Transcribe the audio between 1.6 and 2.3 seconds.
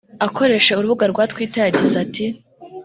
yagize ati